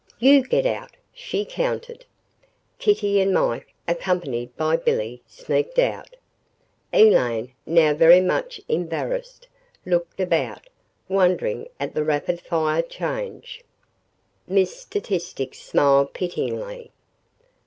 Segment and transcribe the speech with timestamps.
[0.17, 2.05] "YOU get out!" she countered.
[2.79, 6.15] Kitty and Mike, accompanied by Billy, sneaked out.
[6.91, 9.47] Elaine, now very much embarrassed,
[9.85, 10.65] looked about,
[11.07, 13.63] wondering at the rapid fire change.
[14.47, 16.89] Miss Statistix smiled pityingly.